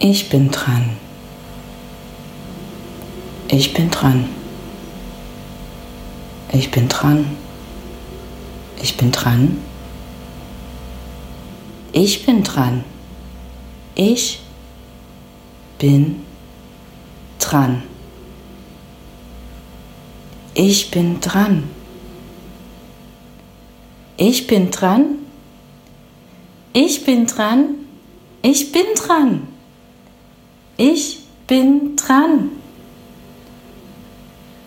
[0.00, 0.90] Ich bin dran.
[3.50, 4.28] Ich bin dran.
[6.52, 7.36] Ich bin dran.
[8.80, 9.58] Ich bin dran.
[11.92, 12.84] Ich bin dran.
[13.96, 14.38] Ich
[15.78, 16.22] bin dran.
[16.34, 16.50] Ich
[17.40, 17.82] bin dran.
[20.54, 21.64] Ich bin dran.
[24.16, 25.14] Ich bin dran.
[26.72, 27.64] Ich bin dran.
[28.42, 29.57] Ich bin dran.
[30.80, 31.18] Ich
[31.48, 32.50] bin dran.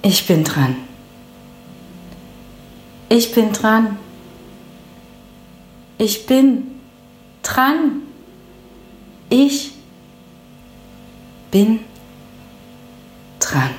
[0.01, 0.75] Ich bin dran.
[3.07, 3.97] Ich bin dran.
[5.97, 6.81] Ich bin
[7.43, 8.01] dran.
[9.29, 9.71] Ich
[11.49, 11.79] bin
[13.39, 13.69] dran.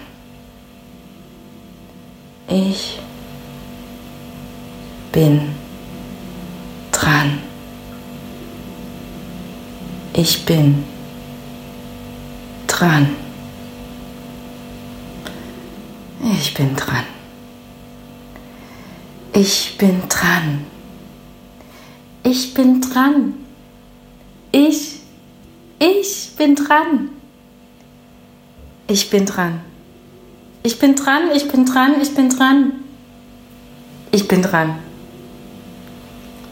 [2.48, 2.98] Ich
[5.12, 5.40] bin
[6.92, 7.38] dran.
[10.14, 10.91] Ich bin
[12.82, 13.06] dran.
[16.38, 17.84] Ich bin dran.
[19.34, 20.00] Ich bin
[22.80, 23.34] dran.
[24.50, 25.00] Ich,
[25.78, 27.10] ich bin dran.
[28.88, 29.60] Ich bin dran.
[30.64, 32.72] Ich bin dran, ich bin dran, ich bin dran.
[34.10, 34.78] Ich bin dran.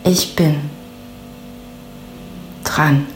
[0.05, 0.57] Ich bin
[2.65, 3.07] dran.